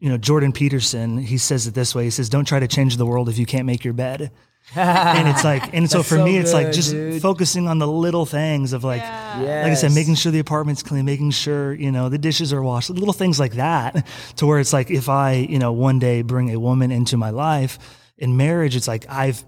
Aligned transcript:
you 0.00 0.08
know, 0.08 0.16
Jordan 0.18 0.52
Peterson, 0.52 1.18
he 1.18 1.38
says 1.38 1.66
it 1.66 1.74
this 1.74 1.94
way. 1.94 2.04
He 2.04 2.10
says, 2.10 2.28
"Don't 2.28 2.44
try 2.46 2.60
to 2.60 2.68
change 2.68 2.96
the 2.96 3.06
world 3.06 3.28
if 3.28 3.38
you 3.38 3.46
can't 3.46 3.66
make 3.66 3.84
your 3.84 3.94
bed." 3.94 4.30
and 4.74 5.28
it's 5.28 5.44
like, 5.44 5.74
and 5.74 5.90
so 5.90 6.02
for 6.02 6.16
so 6.16 6.24
me, 6.24 6.38
it's 6.38 6.54
like 6.54 6.72
just 6.72 6.90
dude. 6.92 7.20
focusing 7.20 7.68
on 7.68 7.78
the 7.78 7.86
little 7.86 8.24
things 8.24 8.72
of 8.72 8.82
like, 8.82 9.02
Yeah. 9.02 9.60
like 9.62 9.72
I 9.72 9.74
said, 9.74 9.92
making 9.92 10.14
sure 10.14 10.32
the 10.32 10.38
apartment's 10.38 10.82
clean, 10.82 11.04
making 11.04 11.32
sure 11.32 11.74
you 11.74 11.92
know 11.92 12.08
the 12.08 12.16
dishes 12.16 12.50
are 12.50 12.62
washed, 12.62 12.88
little 12.88 13.12
things 13.12 13.38
like 13.38 13.52
that. 13.54 14.06
To 14.36 14.46
where 14.46 14.58
it's 14.58 14.72
like, 14.72 14.90
if 14.90 15.10
I, 15.10 15.32
you 15.34 15.58
know, 15.58 15.72
one 15.72 15.98
day 15.98 16.22
bring 16.22 16.50
a 16.50 16.58
woman 16.58 16.90
into 16.90 17.18
my 17.18 17.28
life 17.28 17.78
in 18.16 18.38
marriage, 18.38 18.74
it's 18.74 18.88
like 18.88 19.04
I've 19.08 19.44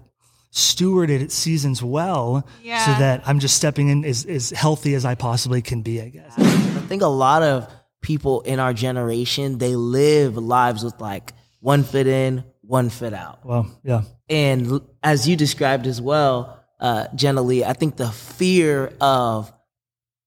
stewarded 0.51 1.21
it 1.21 1.31
seasons 1.31 1.81
well, 1.83 2.47
so 2.63 2.91
that 2.99 3.21
I'm 3.27 3.39
just 3.39 3.55
stepping 3.57 3.89
in 3.89 4.05
as, 4.05 4.23
as 4.25 4.51
healthy 4.51 4.93
as 4.93 5.03
I 5.03 5.15
possibly 5.15 5.61
can 5.63 5.81
be. 5.81 5.99
I 5.99 6.09
guess. 6.09 6.33
I 6.37 6.43
think 6.87 7.01
a 7.01 7.07
lot 7.07 7.41
of 7.41 7.67
people 8.01 8.41
in 8.41 8.59
our 8.59 8.73
generation 8.73 9.57
they 9.57 9.75
live 9.75 10.37
lives 10.37 10.83
with 10.83 10.99
like 11.01 11.33
one 11.59 11.83
foot 11.83 12.07
in, 12.07 12.43
one 12.61 12.89
foot 12.89 13.13
out. 13.13 13.45
Well, 13.45 13.69
yeah, 13.83 14.03
And 14.29 14.81
as 15.03 15.27
you 15.27 15.35
described 15.35 15.87
as 15.87 16.01
well, 16.01 16.63
uh, 16.79 17.07
Jenna 17.15 17.41
Lee, 17.41 17.63
I 17.63 17.73
think 17.73 17.95
the 17.97 18.09
fear 18.09 18.93
of 19.01 19.51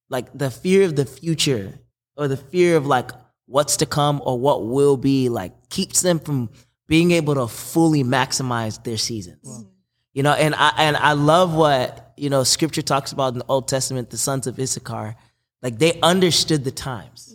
like 0.08 0.36
the 0.36 0.50
fear 0.50 0.84
of 0.84 0.96
the 0.96 1.04
future 1.06 1.78
or 2.16 2.28
the 2.28 2.36
fear 2.36 2.76
of 2.76 2.86
like 2.86 3.10
what's 3.46 3.76
to 3.78 3.86
come 3.86 4.20
or 4.24 4.38
what 4.38 4.66
will 4.66 4.96
be 4.96 5.28
like 5.28 5.68
keeps 5.70 6.02
them 6.02 6.18
from 6.18 6.50
being 6.88 7.12
able 7.12 7.34
to 7.36 7.46
fully 7.46 8.02
maximize 8.02 8.82
their 8.82 8.96
seasons. 8.96 9.64
You 10.12 10.24
know, 10.24 10.32
and 10.32 10.54
I 10.56 10.72
and 10.78 10.96
I 10.96 11.12
love 11.12 11.54
what, 11.54 12.12
you 12.16 12.30
know, 12.30 12.42
scripture 12.42 12.82
talks 12.82 13.12
about 13.12 13.34
in 13.34 13.38
the 13.38 13.44
Old 13.48 13.68
Testament, 13.68 14.10
the 14.10 14.18
sons 14.18 14.48
of 14.48 14.58
Issachar, 14.58 15.14
like 15.62 15.78
they 15.78 16.00
understood 16.00 16.64
the 16.64 16.72
times. 16.72 17.32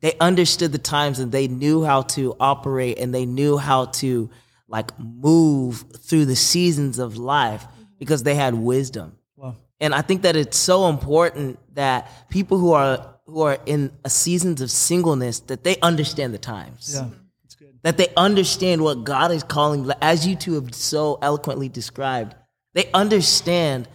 They 0.00 0.14
understood 0.18 0.72
the 0.72 0.78
times 0.78 1.18
and 1.18 1.30
they 1.30 1.46
knew 1.48 1.84
how 1.84 2.02
to 2.02 2.34
operate 2.40 2.98
and 2.98 3.14
they 3.14 3.26
knew 3.26 3.58
how 3.58 3.86
to 3.86 4.30
like 4.66 4.98
move 4.98 5.84
through 5.98 6.24
the 6.26 6.36
seasons 6.36 6.98
of 6.98 7.16
life 7.16 7.66
because 7.98 8.22
they 8.22 8.34
had 8.34 8.54
wisdom. 8.54 9.16
well, 9.36 9.56
And 9.80 9.94
I 9.94 10.00
think 10.02 10.22
that 10.22 10.36
it's 10.36 10.56
so 10.56 10.88
important 10.88 11.58
that 11.74 12.28
people 12.30 12.58
who 12.58 12.72
are 12.72 13.16
who 13.26 13.42
are 13.42 13.58
in 13.66 13.92
a 14.04 14.10
seasons 14.10 14.60
of 14.60 14.70
singleness 14.70 15.40
that 15.40 15.62
they 15.62 15.76
understand 15.80 16.34
the 16.34 16.38
times. 16.38 16.92
yeah, 16.94 17.08
it's 17.44 17.54
good. 17.54 17.78
That 17.82 17.96
they 17.96 18.08
understand 18.16 18.82
what 18.82 19.04
God 19.04 19.30
is 19.30 19.42
calling 19.44 19.88
as 20.00 20.26
you 20.26 20.34
two 20.34 20.54
have 20.54 20.74
so 20.74 21.18
eloquently 21.22 21.68
described. 21.68 22.34
They 22.74 22.90
understand 22.92 23.88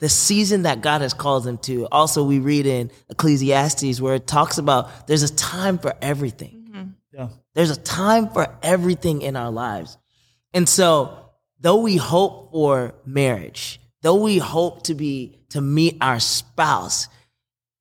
the 0.00 0.08
season 0.08 0.62
that 0.62 0.80
God 0.80 1.00
has 1.02 1.14
called 1.14 1.44
them 1.44 1.58
to. 1.58 1.86
Also 1.92 2.24
we 2.24 2.38
read 2.40 2.66
in 2.66 2.90
Ecclesiastes 3.10 4.00
where 4.00 4.14
it 4.14 4.26
talks 4.26 4.58
about 4.58 5.06
there's 5.06 5.22
a 5.22 5.32
time 5.34 5.78
for 5.78 5.94
everything. 6.02 6.64
Mm-hmm. 6.70 6.88
Yeah, 7.12 7.28
There's 7.54 7.70
a 7.70 7.76
time 7.80 8.28
for 8.30 8.48
everything 8.62 9.22
in 9.22 9.36
our 9.36 9.50
lives. 9.50 9.96
And 10.52 10.68
so, 10.68 11.30
though 11.60 11.80
we 11.80 11.96
hope 11.96 12.50
for 12.52 12.94
marriage, 13.04 13.80
though 14.02 14.16
we 14.22 14.38
hope 14.38 14.84
to 14.84 14.94
be 14.94 15.38
to 15.50 15.60
meet 15.60 15.96
our 16.00 16.18
spouse, 16.20 17.08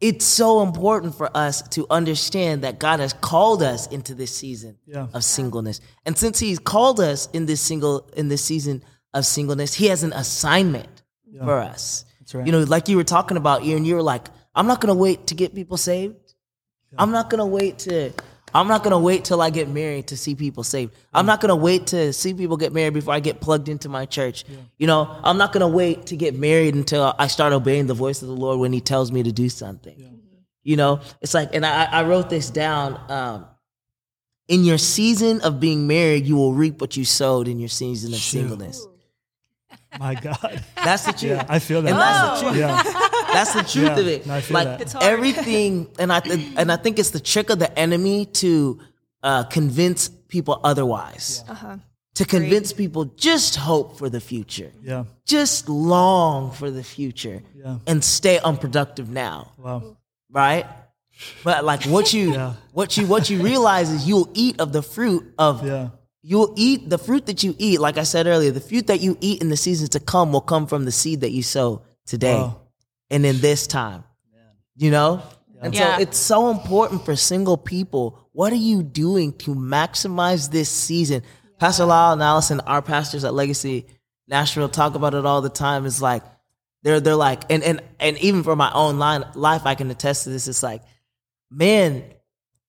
it's 0.01 0.25
so 0.25 0.61
important 0.61 1.15
for 1.15 1.29
us 1.35 1.61
to 1.69 1.85
understand 1.89 2.63
that 2.63 2.79
God 2.79 2.99
has 2.99 3.13
called 3.13 3.61
us 3.61 3.87
into 3.87 4.13
this 4.15 4.33
season 4.35 4.77
Yeah. 4.85 5.07
of 5.13 5.23
singleness. 5.23 5.81
And 6.05 6.17
since 6.17 6.39
he's 6.39 6.57
called 6.59 6.99
us 6.99 7.27
in 7.33 7.45
this 7.45 7.61
single 7.61 8.09
in 8.15 8.27
this 8.29 8.43
season 8.43 8.83
of 9.13 9.25
singleness, 9.25 9.73
he 9.73 9.87
has 9.87 10.03
an 10.03 10.13
assignment 10.13 11.03
for 11.43 11.59
us. 11.59 12.05
That's 12.29 12.35
right. 12.35 12.45
You 12.45 12.51
know, 12.51 12.59
like 12.59 12.87
you 12.87 12.97
were 12.97 13.03
talking 13.03 13.37
about, 13.37 13.63
Ian, 13.63 13.85
you 13.85 13.95
were 13.95 14.03
like, 14.03 14.27
I'm 14.53 14.67
not 14.67 14.81
gonna 14.81 14.93
wait 14.93 15.27
to 15.27 15.35
get 15.35 15.55
people 15.55 15.77
saved. 15.77 16.15
I'm 16.95 17.09
not 17.11 17.29
gonna 17.31 17.45
wait 17.45 17.79
to 17.79 18.13
I'm 18.53 18.67
not 18.67 18.83
gonna 18.83 18.99
wait 18.99 19.25
till 19.25 19.41
I 19.41 19.49
get 19.49 19.67
married 19.67 20.07
to 20.07 20.17
see 20.17 20.35
people 20.35 20.63
saved. 20.63 20.93
I'm 21.11 21.25
not 21.25 21.41
gonna 21.41 21.55
wait 21.55 21.87
to 21.87 22.13
see 22.13 22.35
people 22.35 22.57
get 22.57 22.71
married 22.71 22.93
before 22.93 23.15
I 23.15 23.19
get 23.19 23.41
plugged 23.41 23.67
into 23.67 23.89
my 23.89 24.05
church. 24.05 24.45
You 24.77 24.85
know, 24.85 25.19
I'm 25.23 25.37
not 25.37 25.53
gonna 25.53 25.67
wait 25.67 26.07
to 26.07 26.15
get 26.15 26.35
married 26.35 26.75
until 26.75 27.15
I 27.17 27.27
start 27.27 27.51
obeying 27.51 27.87
the 27.87 27.95
voice 27.95 28.21
of 28.21 28.27
the 28.27 28.35
Lord 28.35 28.59
when 28.59 28.73
He 28.73 28.81
tells 28.81 29.11
me 29.11 29.23
to 29.23 29.31
do 29.31 29.49
something. 29.49 30.21
You 30.61 30.75
know, 30.75 30.99
it's 31.21 31.33
like, 31.33 31.55
and 31.55 31.65
I, 31.65 31.85
I 31.85 32.03
wrote 32.03 32.29
this 32.29 32.51
down. 32.51 32.99
Um, 33.09 33.45
in 34.47 34.63
your 34.63 34.79
season 34.79 35.41
of 35.41 35.59
being 35.59 35.87
married, 35.87 36.25
you 36.25 36.35
will 36.35 36.53
reap 36.53 36.81
what 36.81 36.97
you 36.97 37.05
sowed 37.05 37.47
in 37.47 37.59
your 37.59 37.69
season 37.69 38.13
of 38.13 38.19
singleness. 38.19 38.85
My 39.99 40.13
God, 40.15 40.63
That's 40.75 41.03
the 41.05 41.11
truth. 41.13 41.23
yeah, 41.31 41.45
I 41.49 41.59
feel 41.59 41.81
that. 41.81 41.89
And 41.91 41.97
that's 41.99 42.41
the 42.41 42.45
truth. 42.49 42.57
Yeah, 42.59 42.83
That's 43.33 43.53
the 43.53 43.61
truth 43.63 43.85
Yeah, 43.85 43.99
of 43.99 44.07
it. 44.07 44.25
no, 44.27 44.33
I 44.35 44.41
feel 44.41 44.53
like 44.55 44.67
that. 44.67 44.81
It's 44.81 44.95
everything, 44.95 45.87
and 45.97 46.11
I 46.11 46.19
th- 46.19 46.47
and 46.57 46.71
I 46.71 46.75
think 46.77 46.99
it's 46.99 47.11
the 47.11 47.19
trick 47.19 47.49
of 47.49 47.59
the 47.59 47.71
enemy 47.77 48.25
to 48.43 48.79
uh, 49.23 49.43
convince 49.45 50.09
people 50.27 50.59
otherwise. 50.63 51.43
Uh-huh. 51.47 51.77
To 52.15 52.25
convince 52.25 52.73
people 52.73 53.05
just 53.15 53.55
hope 53.55 53.97
for 53.97 54.09
the 54.09 54.19
future, 54.19 54.71
yeah, 54.83 55.05
just 55.25 55.69
long 55.69 56.51
for 56.51 56.69
the 56.69 56.83
future, 56.83 57.41
Yeah. 57.55 57.77
and 57.87 58.03
stay 58.03 58.39
unproductive 58.39 59.09
now, 59.09 59.53
wow, 59.57 59.95
right? 60.29 60.65
But 61.43 61.63
like 61.63 61.83
what 61.85 62.11
you 62.13 62.33
Yeah. 62.33 62.53
what 62.73 62.97
you 62.97 63.05
what 63.07 63.29
you 63.29 63.41
realize 63.41 63.89
is 63.89 64.07
you'll 64.07 64.29
eat 64.33 64.59
of 64.59 64.73
the 64.73 64.81
fruit 64.81 65.33
of 65.37 65.65
yeah, 65.65 65.89
You'll 66.21 66.53
eat 66.57 66.89
the 66.89 66.97
fruit 66.97 67.25
that 67.27 67.43
you 67.43 67.55
eat, 67.57 67.79
like 67.79 67.97
I 67.97 68.03
said 68.03 68.27
earlier, 68.27 68.51
the 68.51 68.59
fruit 68.59 68.87
that 68.87 68.99
you 68.99 69.17
eat 69.21 69.41
in 69.41 69.49
the 69.49 69.57
seasons 69.57 69.89
to 69.89 69.99
come 69.99 70.33
will 70.33 70.41
come 70.41 70.67
from 70.67 70.83
the 70.85 70.91
seed 70.91 71.21
that 71.21 71.31
you 71.31 71.43
sow 71.43 71.83
today 72.05 72.35
Wow. 72.35 72.59
and 73.09 73.25
in 73.25 73.39
this 73.39 73.67
time. 73.67 74.03
You 74.75 74.91
know? 74.91 75.21
And 75.61 75.73
Yeah. 75.73 75.95
so 75.97 76.01
it's 76.01 76.17
so 76.17 76.49
important 76.51 77.05
for 77.05 77.15
single 77.15 77.57
people. 77.57 78.17
What 78.33 78.51
are 78.53 78.57
you 78.57 78.83
doing 78.83 79.33
to 79.39 79.53
maximize 79.55 80.49
this 80.51 80.69
season? 80.69 81.23
Pastor 81.57 81.85
Lyle 81.85 82.13
and 82.13 82.21
Allison, 82.23 82.59
our 82.61 82.81
pastors 82.81 83.23
at 83.25 83.33
Legacy 83.33 83.85
Nashville, 84.27 84.69
talk 84.69 84.95
about 84.95 85.13
it 85.13 85.25
all 85.25 85.41
the 85.41 85.49
time. 85.49 85.85
It's 85.85 86.01
like 86.01 86.23
they're 86.83 87.01
they're 87.01 87.15
like, 87.15 87.43
and 87.51 87.61
and 87.63 87.81
and 87.99 88.17
even 88.19 88.43
for 88.43 88.55
my 88.55 88.71
own 88.73 88.99
line, 88.99 89.25
life, 89.35 89.63
I 89.65 89.75
can 89.75 89.91
attest 89.91 90.23
to 90.23 90.29
this. 90.29 90.47
It's 90.47 90.63
like, 90.63 90.81
man, 91.51 92.03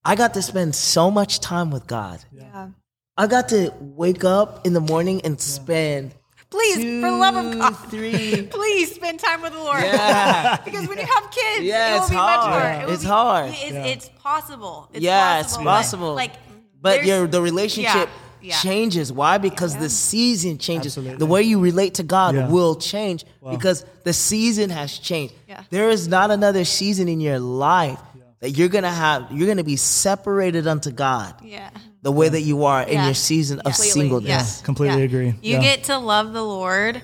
I 0.04 0.16
got 0.16 0.34
to 0.34 0.42
spend 0.42 0.74
so 0.74 1.10
much 1.12 1.38
time 1.38 1.70
with 1.70 1.86
God. 1.86 2.24
Yeah. 2.32 2.70
I 3.20 3.26
got 3.26 3.48
to 3.50 3.72
wake 3.80 4.24
up 4.24 4.66
in 4.66 4.72
the 4.72 4.80
morning 4.80 5.20
and 5.24 5.38
spend 5.38 6.14
Please, 6.48 6.76
two, 6.76 7.00
for 7.02 7.10
love 7.10 7.36
of 7.36 7.58
God, 7.58 7.72
three. 7.90 8.42
please 8.50 8.94
spend 8.94 9.20
time 9.20 9.42
with 9.42 9.52
the 9.52 9.58
Lord. 9.58 9.82
Yeah. 9.82 10.56
because 10.64 10.88
when 10.88 10.96
you 10.98 11.04
have 11.06 11.30
kids, 11.30 11.64
Yeah, 11.64 11.90
it 11.90 11.92
will 11.92 12.00
it's 12.00 12.10
be 12.10 12.16
much 12.16 12.40
hard. 12.40 12.62
harder. 12.62 12.90
It 12.90 12.94
It's 12.94 13.02
be- 13.02 13.08
hard. 13.08 13.50
It's, 13.50 13.72
Yeah. 13.72 13.84
it's 13.84 14.08
possible. 14.18 14.88
It's 14.94 15.04
yeah, 15.04 15.40
it's 15.40 15.48
possible. 15.50 15.64
possible. 15.64 16.14
Like, 16.14 16.32
but 16.80 17.04
your 17.04 17.26
the 17.26 17.42
relationship 17.42 18.08
Yeah, 18.40 18.48
yeah. 18.54 18.56
changes. 18.62 19.12
Why? 19.12 19.36
Because 19.36 19.76
the 19.76 19.90
season 19.90 20.56
changes. 20.56 20.96
Absolutely. 20.96 21.18
The 21.18 21.26
way 21.26 21.42
you 21.42 21.60
relate 21.60 21.94
to 21.94 22.02
God 22.02 22.34
Yeah. 22.34 22.48
will 22.48 22.74
change 22.74 23.26
because 23.50 23.84
the 24.04 24.14
season 24.14 24.70
has 24.70 24.96
changed. 24.98 25.34
Yeah. 25.46 25.62
There 25.68 25.90
is 25.90 26.08
not 26.08 26.30
another 26.30 26.64
season 26.64 27.06
in 27.06 27.20
your 27.20 27.38
life 27.38 28.00
that 28.40 28.52
you're 28.52 28.68
gonna 28.70 28.90
have. 28.90 29.30
You're 29.30 29.46
gonna 29.46 29.62
be 29.62 29.76
separated 29.76 30.66
unto 30.66 30.90
God 30.90 31.34
Yeah. 31.44 31.68
The 32.02 32.12
way 32.12 32.28
that 32.28 32.40
you 32.42 32.64
are 32.64 32.82
in 32.82 32.94
Yeah. 32.94 33.04
your 33.06 33.14
season 33.14 33.58
of 33.60 33.64
Completely. 33.72 33.90
singleness. 34.00 34.28
Yes. 34.28 34.60
completely 34.62 34.98
Yeah. 35.00 35.04
agree. 35.04 35.26
You 35.42 35.54
yeah. 35.56 35.60
get 35.60 35.84
to 35.84 35.98
love 35.98 36.32
the 36.32 36.42
Lord 36.44 37.02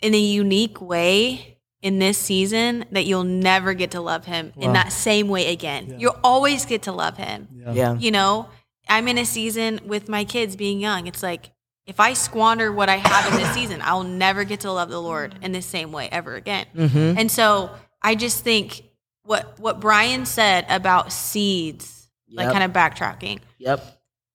in 0.00 0.14
a 0.14 0.18
unique 0.18 0.80
way 0.80 1.58
in 1.80 1.98
this 1.98 2.18
season 2.18 2.84
that 2.92 3.04
you'll 3.06 3.24
never 3.24 3.74
get 3.74 3.90
to 3.92 4.00
love 4.00 4.24
him 4.26 4.52
in 4.56 4.72
that 4.72 4.92
same 4.92 5.28
way 5.28 5.52
again. 5.52 5.96
You'll 5.98 6.18
always 6.24 6.64
get 6.64 6.82
to 6.82 6.92
love 6.92 7.16
him. 7.16 7.48
Yeah. 7.72 7.94
You 7.98 8.10
know, 8.10 8.48
I'm 8.88 9.06
in 9.08 9.18
a 9.18 9.24
season 9.26 9.80
with 9.86 10.08
my 10.08 10.24
kids 10.24 10.56
being 10.56 10.80
young. 10.80 11.06
It's 11.06 11.22
like 11.22 11.50
if 11.86 12.00
I 12.00 12.14
squander 12.14 12.72
what 12.72 12.88
I 12.88 12.96
have 12.96 13.32
in 13.32 13.38
this 13.38 13.52
season, 13.52 13.80
I'll 13.82 14.02
never 14.02 14.44
get 14.44 14.60
to 14.60 14.72
love 14.72 14.88
the 14.90 15.00
Lord 15.00 15.34
in 15.42 15.52
the 15.52 15.60
same 15.62 15.92
way 15.92 16.08
ever 16.10 16.34
again. 16.34 16.66
Mm-hmm. 16.74 17.18
And 17.18 17.30
so 17.30 17.70
I 18.02 18.14
just 18.14 18.42
think 18.42 18.82
what 19.24 19.58
what 19.60 19.80
Brian 19.80 20.24
said 20.26 20.64
about 20.68 21.12
seeds, 21.12 22.08
like 22.32 22.44
Yep. 22.46 22.52
kind 22.52 22.64
of 22.64 22.72
backtracking 22.72 23.40
Yep. 23.58 23.93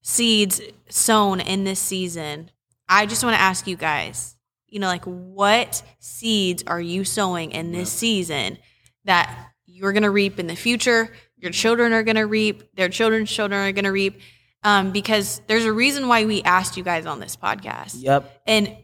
Seeds 0.09 0.61
sown 0.89 1.39
in 1.39 1.63
this 1.63 1.79
season, 1.79 2.49
I 2.87 3.05
just 3.05 3.23
want 3.23 3.35
to 3.35 3.41
ask 3.41 3.67
you 3.67 3.75
guys, 3.75 4.35
you 4.67 4.79
know, 4.79 4.87
like 4.87 5.05
what 5.05 5.83
seeds 5.99 6.63
are 6.65 6.81
you 6.81 7.03
sowing 7.03 7.51
in 7.51 7.71
this 7.71 7.91
season 7.91 8.57
that 9.05 9.51
you're 9.65 9.93
going 9.93 10.03
to 10.03 10.09
reap 10.09 10.39
in 10.39 10.47
the 10.47 10.55
future? 10.55 11.13
Your 11.37 11.51
children 11.51 11.93
are 11.93 12.03
going 12.03 12.15
to 12.15 12.25
reap, 12.25 12.75
their 12.75 12.89
children's 12.89 13.31
children 13.31 13.61
are 13.61 13.71
going 13.71 13.85
to 13.85 13.91
reap. 13.91 14.19
Um, 14.61 14.91
because 14.91 15.41
there's 15.47 15.63
a 15.63 15.71
reason 15.71 16.09
why 16.09 16.25
we 16.25 16.43
asked 16.43 16.75
you 16.75 16.83
guys 16.83 17.05
on 17.05 17.21
this 17.21 17.37
podcast. 17.37 17.95
Yep. 17.99 18.41
And 18.45 18.75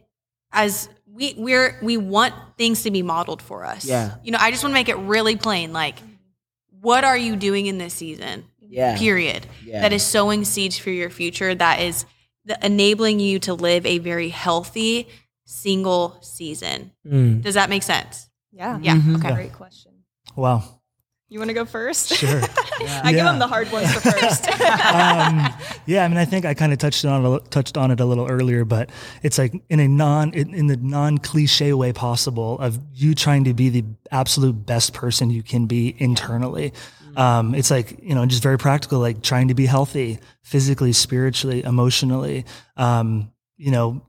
as 0.50 0.88
we 1.06 1.34
we're 1.36 1.78
we 1.82 1.98
want 1.98 2.34
things 2.56 2.84
to 2.84 2.90
be 2.90 3.02
modeled 3.02 3.42
for 3.42 3.66
us. 3.66 3.84
Yeah. 3.84 4.14
You 4.22 4.32
know, 4.32 4.38
I 4.40 4.50
just 4.50 4.64
want 4.64 4.70
to 4.70 4.74
make 4.74 4.88
it 4.88 4.96
really 4.96 5.36
plain. 5.36 5.74
Like, 5.74 5.98
what 6.80 7.04
are 7.04 7.16
you 7.16 7.36
doing 7.36 7.66
in 7.66 7.76
this 7.76 7.92
season? 7.92 8.46
Yeah. 8.68 8.96
Period. 8.98 9.46
Yeah. 9.64 9.80
That 9.80 9.92
is 9.92 10.02
sowing 10.02 10.44
seeds 10.44 10.76
for 10.78 10.90
your 10.90 11.10
future. 11.10 11.54
That 11.54 11.80
is 11.80 12.04
the, 12.44 12.58
enabling 12.64 13.20
you 13.20 13.38
to 13.40 13.54
live 13.54 13.84
a 13.86 13.98
very 13.98 14.28
healthy 14.28 15.08
single 15.44 16.18
season. 16.22 16.92
Mm. 17.06 17.42
Does 17.42 17.54
that 17.54 17.70
make 17.70 17.82
sense? 17.82 18.28
Yeah. 18.52 18.78
Yeah. 18.80 18.96
Mhm. 18.96 19.16
Okay. 19.16 19.34
Great 19.34 19.52
question. 19.52 19.92
Wow. 20.34 20.64
You 21.28 21.40
want 21.40 21.48
to 21.48 21.54
go 21.54 21.64
first? 21.64 22.14
Sure. 22.14 22.40
I 23.02 23.10
give 23.12 23.24
them 23.24 23.40
the 23.40 23.48
hard 23.48 23.70
ones 23.72 23.92
for 23.92 24.12
first. 24.12 24.48
um, 24.60 25.52
yeah, 25.84 26.04
I 26.04 26.08
mean, 26.08 26.18
I 26.18 26.24
think 26.24 26.44
I 26.44 26.54
kind 26.54 26.72
of 26.72 26.78
touched 26.78 27.04
on 27.04 27.26
it, 27.26 27.50
touched 27.50 27.76
on 27.76 27.90
it 27.90 27.98
a 27.98 28.04
little 28.04 28.28
earlier, 28.30 28.64
but 28.64 28.90
it's 29.24 29.36
like 29.36 29.52
in 29.68 29.80
a 29.80 29.88
non 29.88 30.32
in, 30.34 30.54
in 30.54 30.68
the 30.68 30.76
non 30.76 31.18
cliche 31.18 31.72
way 31.72 31.92
possible 31.92 32.58
of 32.60 32.78
you 32.94 33.12
trying 33.12 33.42
to 33.42 33.54
be 33.54 33.70
the 33.70 33.84
absolute 34.12 34.66
best 34.66 34.92
person 34.92 35.30
you 35.30 35.42
can 35.42 35.66
be 35.66 35.96
internally. 35.98 36.72
Um, 37.16 37.54
it's 37.54 37.70
like 37.70 37.98
you 38.02 38.14
know, 38.14 38.26
just 38.26 38.42
very 38.42 38.58
practical, 38.58 38.98
like 39.00 39.22
trying 39.22 39.48
to 39.48 39.54
be 39.54 39.66
healthy 39.66 40.18
physically, 40.42 40.92
spiritually, 40.92 41.62
emotionally. 41.64 42.44
Um, 42.76 43.32
you 43.56 43.70
know, 43.70 44.02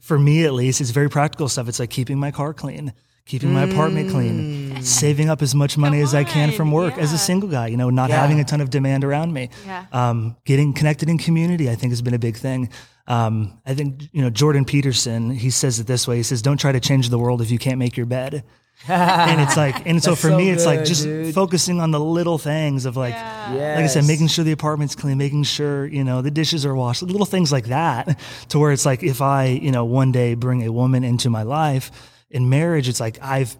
for 0.00 0.18
me 0.18 0.44
at 0.44 0.52
least, 0.52 0.80
it's 0.80 0.90
very 0.90 1.08
practical 1.08 1.48
stuff. 1.48 1.68
It's 1.68 1.78
like 1.80 1.90
keeping 1.90 2.18
my 2.18 2.30
car 2.30 2.52
clean. 2.54 2.92
Keeping 3.26 3.52
my 3.52 3.62
apartment 3.62 4.10
clean, 4.10 4.82
saving 4.82 5.28
up 5.30 5.40
as 5.40 5.54
much 5.54 5.78
money 5.78 6.00
as 6.00 6.14
I 6.16 6.24
can 6.24 6.50
from 6.50 6.72
work 6.72 6.98
as 6.98 7.12
a 7.12 7.18
single 7.18 7.48
guy, 7.48 7.68
you 7.68 7.76
know, 7.76 7.88
not 7.88 8.10
Yeah. 8.10 8.20
having 8.22 8.40
a 8.40 8.44
ton 8.44 8.60
of 8.60 8.70
demand 8.70 9.04
around 9.04 9.32
me 9.32 9.50
Yeah. 9.64 9.84
um, 9.92 10.36
getting 10.44 10.72
connected 10.72 11.08
in 11.08 11.16
community, 11.16 11.70
I 11.70 11.76
think 11.76 11.92
has 11.92 12.02
been 12.02 12.14
a 12.14 12.18
big 12.18 12.36
thing. 12.36 12.70
Um, 13.06 13.60
I 13.64 13.74
think, 13.74 14.08
you 14.12 14.22
know, 14.22 14.30
Jordan 14.30 14.64
Peterson, 14.64 15.30
he 15.30 15.50
says 15.50 15.78
it 15.78 15.86
this 15.86 16.08
way. 16.08 16.16
He 16.16 16.24
says, 16.24 16.42
don't 16.42 16.56
try 16.56 16.72
to 16.72 16.80
change 16.80 17.08
the 17.10 17.18
world 17.20 17.40
if 17.40 17.52
you 17.52 17.58
can't 17.58 17.78
make 17.78 17.96
your 17.96 18.06
bed. 18.06 18.42
And 18.88 19.40
it's 19.40 19.56
like, 19.56 19.86
and 19.86 20.02
so 20.02 20.14
for 20.14 20.28
so 20.28 20.36
me, 20.36 20.50
it's 20.50 20.64
like 20.66 20.84
just 20.84 21.04
dude. 21.04 21.34
focusing 21.34 21.80
on 21.80 21.90
the 21.90 22.00
little 22.00 22.38
things 22.38 22.86
of 22.86 22.96
like, 22.96 23.14
Yes. 23.14 23.76
like 23.76 23.84
I 23.84 23.88
said, 23.88 24.04
making 24.06 24.28
sure 24.28 24.44
the 24.44 24.52
apartment's 24.52 24.94
clean, 24.94 25.18
making 25.18 25.42
sure, 25.42 25.86
you 25.86 26.02
know, 26.04 26.22
the 26.22 26.30
dishes 26.30 26.64
are 26.64 26.74
washed, 26.74 27.02
little 27.02 27.26
things 27.26 27.52
like 27.52 27.66
that 27.66 28.18
to 28.48 28.58
where 28.58 28.72
it's 28.72 28.86
like, 28.86 29.02
if 29.02 29.20
I, 29.20 29.46
you 29.46 29.70
know, 29.70 29.84
one 29.84 30.12
day 30.12 30.34
bring 30.34 30.62
a 30.64 30.72
woman 30.72 31.04
into 31.04 31.28
my 31.30 31.42
life 31.42 31.90
in 32.30 32.48
marriage, 32.48 32.88
it's 32.88 33.00
like 33.00 33.18
I've 33.22 33.56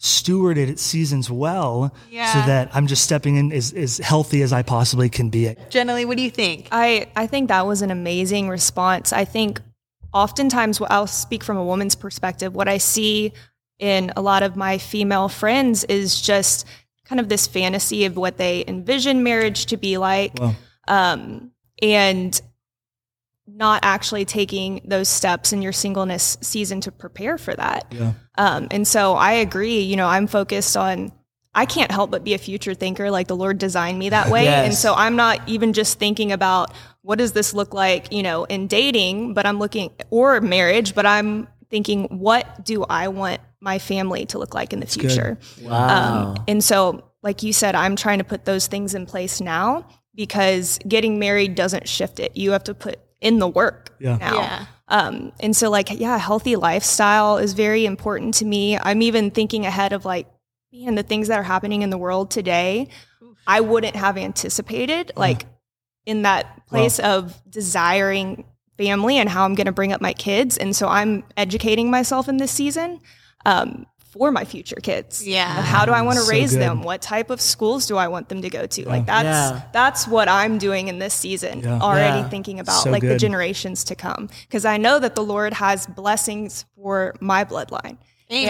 stewarded 0.00 0.68
it 0.68 0.78
seasons 0.78 1.28
well 1.30 1.92
so 2.10 2.38
that 2.46 2.68
I'm 2.72 2.86
just 2.86 3.02
stepping 3.02 3.36
in 3.36 3.52
as, 3.52 3.72
as 3.72 3.98
healthy 3.98 4.42
as 4.42 4.52
I 4.52 4.62
possibly 4.62 5.08
can 5.08 5.28
be. 5.30 5.54
Jenna 5.70 5.94
Lee, 5.94 6.04
what 6.04 6.16
do 6.16 6.22
you 6.22 6.30
think? 6.30 6.68
I, 6.70 7.08
I 7.16 7.26
think 7.26 7.48
that 7.48 7.66
was 7.66 7.82
an 7.82 7.90
amazing 7.90 8.48
response. 8.48 9.12
I 9.12 9.24
think 9.24 9.60
oftentimes, 10.12 10.80
I'll 10.88 11.06
speak 11.08 11.42
from 11.42 11.56
a 11.56 11.64
woman's 11.64 11.94
perspective, 11.96 12.54
what 12.54 12.68
I 12.68 12.78
see 12.78 13.32
in 13.78 14.12
a 14.16 14.22
lot 14.22 14.42
of 14.42 14.56
my 14.56 14.78
female 14.78 15.28
friends 15.28 15.84
is 15.84 16.20
just 16.20 16.66
kind 17.04 17.20
of 17.20 17.28
this 17.28 17.46
fantasy 17.46 18.04
of 18.04 18.16
what 18.16 18.36
they 18.36 18.64
envision 18.66 19.22
marriage 19.22 19.66
to 19.66 19.76
be 19.76 19.96
like. 19.98 20.32
Wow. 20.38 20.54
Um, 20.86 21.52
and 21.80 22.40
not 23.46 23.80
actually 23.82 24.24
taking 24.26 24.82
those 24.84 25.08
steps 25.08 25.52
in 25.52 25.62
your 25.62 25.72
singleness 25.72 26.36
season 26.42 26.80
to 26.82 26.92
prepare 26.92 27.38
for 27.38 27.54
that. 27.54 27.86
Yeah. 27.90 28.12
Um, 28.36 28.68
and 28.70 28.86
so 28.86 29.14
I 29.14 29.32
agree. 29.32 29.80
You 29.80 29.96
know, 29.96 30.06
I'm 30.06 30.26
focused 30.26 30.76
on. 30.76 31.12
I 31.54 31.64
can't 31.64 31.90
help 31.90 32.10
but 32.10 32.22
be 32.24 32.34
a 32.34 32.38
future 32.38 32.74
thinker. 32.74 33.10
Like 33.10 33.26
the 33.26 33.34
Lord 33.34 33.58
designed 33.58 33.98
me 33.98 34.10
that 34.10 34.28
way, 34.32 34.44
Yes. 34.44 34.66
and 34.66 34.74
so 34.74 34.94
I'm 34.94 35.16
not 35.16 35.40
even 35.48 35.72
just 35.72 35.98
thinking 35.98 36.30
about 36.30 36.72
what 37.02 37.18
does 37.18 37.32
this 37.32 37.54
look 37.54 37.72
like, 37.72 38.12
you 38.12 38.22
know, 38.22 38.44
in 38.44 38.66
dating, 38.66 39.32
but 39.32 39.46
I'm 39.46 39.58
looking 39.58 39.90
or 40.10 40.40
marriage, 40.42 40.94
but 40.94 41.06
I'm 41.06 41.48
thinking 41.70 42.04
what 42.04 42.64
do 42.64 42.84
I 42.84 43.08
want 43.08 43.40
my 43.60 43.78
family 43.78 44.26
to 44.26 44.38
look 44.38 44.54
like 44.54 44.72
in 44.72 44.80
the 44.80 44.86
good. 44.86 45.00
future. 45.00 45.38
Wow. 45.62 46.32
Um, 46.34 46.44
and 46.46 46.62
so, 46.62 47.04
like 47.22 47.42
you 47.42 47.52
said, 47.52 47.74
I'm 47.74 47.96
trying 47.96 48.18
to 48.18 48.24
put 48.24 48.44
those 48.44 48.66
things 48.68 48.94
in 48.94 49.06
place 49.06 49.40
now 49.40 49.86
because 50.14 50.78
getting 50.86 51.18
married 51.18 51.54
doesn't 51.54 51.88
shift 51.88 52.20
it. 52.20 52.36
You 52.36 52.52
have 52.52 52.64
to 52.64 52.74
put 52.74 53.00
in 53.20 53.38
the 53.38 53.48
work 53.48 53.94
Yeah. 53.98 54.16
now. 54.18 54.34
Yeah. 54.36 54.66
Um, 54.86 55.32
and 55.40 55.54
so, 55.54 55.68
like, 55.70 55.90
yeah, 55.90 56.16
a 56.16 56.18
healthy 56.18 56.56
lifestyle 56.56 57.38
is 57.38 57.52
very 57.52 57.84
important 57.84 58.34
to 58.34 58.44
me. 58.44 58.78
I'm 58.78 59.02
even 59.02 59.30
thinking 59.30 59.66
ahead 59.66 59.92
of 59.92 60.04
like, 60.04 60.26
man, 60.72 60.94
the 60.94 61.02
things 61.02 61.28
that 61.28 61.38
are 61.38 61.42
happening 61.42 61.82
in 61.82 61.90
the 61.90 61.98
world 61.98 62.30
today, 62.30 62.88
I 63.46 63.60
wouldn't 63.60 63.96
have 63.96 64.16
anticipated, 64.16 65.12
like, 65.16 65.44
in 66.06 66.22
that 66.22 66.66
place 66.68 66.98
of 67.00 67.38
desiring 67.50 68.44
family 68.78 69.18
and 69.18 69.28
how 69.28 69.44
I'm 69.44 69.54
going 69.54 69.66
to 69.66 69.72
bring 69.72 69.92
up 69.92 70.00
my 70.00 70.14
kids. 70.14 70.56
And 70.56 70.74
so, 70.74 70.88
I'm 70.88 71.24
educating 71.36 71.90
myself 71.90 72.28
in 72.28 72.38
this 72.38 72.50
season. 72.52 73.00
Um, 73.44 73.86
for 74.10 74.32
my 74.32 74.44
future 74.46 74.80
kids, 74.82 75.24
Yeah. 75.24 75.46
How 75.46 75.84
do 75.84 75.92
I 75.92 76.00
want 76.00 76.16
to 76.16 76.24
So 76.24 76.30
raise 76.30 76.52
good. 76.52 76.62
them? 76.62 76.82
What 76.82 77.02
type 77.02 77.28
of 77.28 77.42
schools 77.42 77.86
do 77.86 77.98
I 77.98 78.08
want 78.08 78.30
them 78.30 78.40
to 78.40 78.48
go 78.48 78.64
to? 78.66 78.88
Like 78.88 79.04
that's 79.04 79.24
Yeah. 79.26 79.62
that's 79.70 80.08
what 80.08 80.28
I'm 80.28 80.56
doing 80.56 80.88
in 80.88 80.98
this 80.98 81.12
season. 81.12 81.60
Yeah. 81.60 81.78
Already 81.78 82.20
Yeah. 82.20 82.28
thinking 82.30 82.58
about 82.58 82.82
So 82.84 82.90
like 82.90 83.02
the 83.02 83.18
generations 83.18 83.84
to 83.84 83.94
come 83.94 84.30
because 84.48 84.64
I 84.64 84.78
know 84.78 84.98
that 84.98 85.14
the 85.14 85.22
Lord 85.22 85.52
has 85.52 85.86
blessings 85.86 86.64
for 86.74 87.14
my 87.20 87.44
bloodline. 87.44 87.98
Amen. 88.32 88.48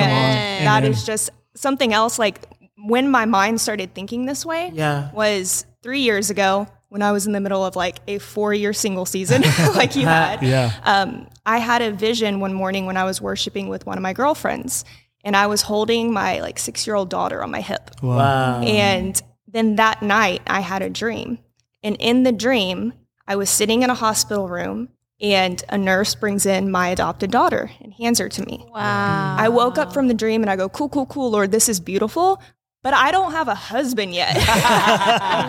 And 0.58 0.66
that 0.68 0.78
Amen. 0.84 0.92
is 0.92 1.04
just 1.04 1.30
something 1.56 1.92
else. 1.92 2.20
Like 2.20 2.46
when 2.86 3.10
my 3.10 3.24
mind 3.24 3.60
started 3.60 3.94
thinking 3.94 4.26
this 4.26 4.46
way 4.46 4.70
Yeah. 4.72 5.10
was 5.12 5.66
three 5.82 6.00
years 6.00 6.30
ago 6.30 6.68
when 6.88 7.02
I 7.02 7.12
was 7.12 7.26
in 7.26 7.32
the 7.32 7.40
middle 7.40 7.64
of 7.64 7.76
like 7.76 7.98
a 8.08 8.18
four 8.18 8.54
year 8.54 8.72
single 8.72 9.04
season, 9.04 9.42
like 9.74 9.96
you 9.96 10.06
had. 10.06 10.42
Yeah. 10.48 10.72
Um, 10.84 11.28
I 11.44 11.58
had 11.58 11.82
a 11.82 11.90
vision 11.90 12.40
one 12.40 12.54
morning 12.54 12.86
when 12.86 12.96
I 12.96 13.04
was 13.04 13.20
worshiping 13.20 13.68
with 13.68 13.86
one 13.86 13.98
of 13.98 14.02
my 14.02 14.12
girlfriends, 14.12 14.84
and 15.24 15.36
I 15.36 15.46
was 15.46 15.62
holding 15.62 16.12
my 16.12 16.40
like 16.40 16.58
six 16.58 16.86
year 16.86 16.96
old 16.96 17.10
daughter 17.10 17.42
on 17.42 17.50
my 17.50 17.60
hip. 17.60 17.90
Wow. 18.02 18.62
And 18.62 19.20
then 19.46 19.76
that 19.76 20.02
night, 20.02 20.42
I 20.46 20.60
had 20.60 20.82
a 20.82 20.90
dream. 20.90 21.38
And 21.82 21.96
in 21.98 22.22
the 22.22 22.32
dream, 22.32 22.92
I 23.26 23.36
was 23.36 23.50
sitting 23.50 23.82
in 23.82 23.90
a 23.90 23.94
hospital 23.94 24.48
room, 24.48 24.88
and 25.20 25.62
a 25.68 25.76
nurse 25.76 26.14
brings 26.14 26.46
in 26.46 26.70
my 26.70 26.88
adopted 26.88 27.30
daughter 27.30 27.70
and 27.80 27.92
hands 27.94 28.18
her 28.20 28.28
to 28.28 28.46
me. 28.46 28.64
Wow. 28.72 29.36
I 29.38 29.48
woke 29.48 29.76
up 29.76 29.92
from 29.92 30.08
the 30.08 30.14
dream 30.14 30.42
and 30.42 30.50
I 30.50 30.56
go, 30.56 30.68
Cool, 30.68 30.88
cool, 30.88 31.06
cool, 31.06 31.30
Lord, 31.30 31.50
this 31.50 31.68
is 31.68 31.80
beautiful. 31.80 32.40
But 32.82 32.94
I 32.94 33.10
don't 33.10 33.32
have 33.32 33.48
a 33.48 33.54
husband 33.56 34.14
yet. 34.14 34.36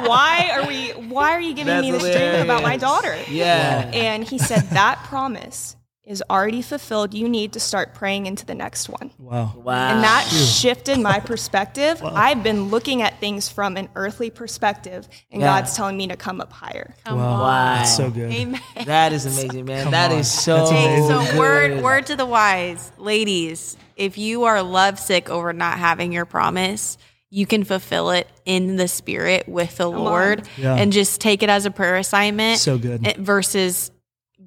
why 0.08 0.50
are 0.54 0.68
we? 0.68 0.90
Why 1.10 1.32
are 1.34 1.42
you 1.42 1.54
giving 1.54 1.68
That's 1.68 1.86
me 1.86 1.92
this 1.92 2.02
dream 2.16 2.42
about 2.42 2.64
my 2.64 2.78
daughter? 2.78 3.16
Yeah. 3.30 3.90
And 3.94 4.24
he 4.24 4.38
said 4.40 4.62
that 4.72 5.04
promise 5.06 5.76
is 6.06 6.24
already 6.28 6.64
fulfilled. 6.64 7.14
You 7.14 7.30
need 7.30 7.54
to 7.54 7.60
start 7.60 7.94
praying 7.94 8.26
into 8.26 8.44
the 8.44 8.56
next 8.56 8.90
one. 8.90 9.12
Wow. 9.20 9.54
Wow. 9.58 9.94
And 9.94 10.04
that 10.04 10.24
shifted 10.28 10.98
my 11.00 11.20
perspective. 11.20 12.02
I've 12.04 12.42
been 12.42 12.70
looking 12.70 13.04
at 13.04 13.20
things 13.20 13.48
from 13.48 13.78
an 13.78 13.90
earthly 13.96 14.32
perspective, 14.32 15.08
and 15.32 15.40
Yeah. 15.42 15.60
God's 15.60 15.76
telling 15.76 15.98
me 15.98 16.08
to 16.08 16.16
come 16.18 16.42
up 16.42 16.52
higher. 16.52 16.96
Come 17.06 17.20
Wow. 17.20 17.34
on. 17.34 17.40
Wow. 17.42 17.76
That's 17.76 17.96
so 17.96 18.10
good. 18.10 18.32
Amen. 18.34 18.60
That 18.86 19.14
is 19.14 19.28
amazing, 19.28 19.66
man. 19.66 19.84
Come 19.84 19.92
That 19.92 20.12
on. 20.12 20.18
is 20.18 20.32
so. 20.32 20.56
That's 20.58 20.72
Hey, 20.72 20.98
amazing. 20.98 21.28
so 21.28 21.38
word 21.38 21.74
good. 21.76 21.84
word 21.84 22.06
to 22.08 22.16
the 22.16 22.26
wise, 22.26 22.92
ladies, 22.98 23.78
if 23.96 24.18
you 24.18 24.46
are 24.46 24.64
lovesick 24.64 25.30
over 25.30 25.54
not 25.54 25.78
having 25.78 26.12
your 26.12 26.26
promise, 26.26 26.98
you 27.32 27.46
can 27.46 27.64
fulfill 27.64 28.10
it 28.12 28.28
in 28.46 28.76
the 28.76 28.88
spirit 28.88 29.48
with 29.48 29.78
the 29.78 29.88
Lord 29.90 30.48
Yeah. 30.58 30.76
and 30.76 30.92
just 30.92 31.22
take 31.22 31.44
it 31.44 31.50
as 31.50 31.66
a 31.66 31.72
prayer 31.72 31.96
assignment 31.98 32.60
So 32.60 32.78
good. 32.78 33.06
eh, 33.06 33.14
versus 33.20 33.92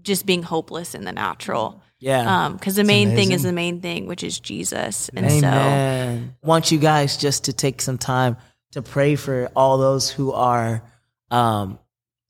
just 0.03 0.27
being 0.27 0.43
hopeless 0.43 0.95
in 0.95 1.05
the 1.05 1.13
natural. 1.13 1.81
Yeah. 2.01 2.47
Um, 2.47 2.55
because 2.55 2.75
the 2.75 2.83
main 2.83 3.15
thing 3.15 3.31
is 3.31 3.45
the 3.45 3.53
main 3.53 3.81
thing, 3.81 4.07
which 4.07 4.25
is 4.25 4.41
Jesus. 4.41 5.09
And 5.15 5.31
so 5.31 5.37
Amen. 5.47 6.35
Want 6.43 6.73
you 6.73 6.79
guys 6.79 7.17
just 7.17 7.45
to 7.45 7.53
take 7.53 7.81
some 7.81 7.99
time 7.99 8.37
to 8.73 8.83
pray 8.83 9.15
for 9.15 9.49
all 9.55 9.79
those 9.79 10.11
who 10.11 10.33
are, 10.33 10.83
um, 11.31 11.79